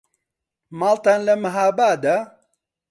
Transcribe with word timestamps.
ماڵتان 0.79 1.19
لە 1.27 1.35
مەهابادە؟ 1.43 2.15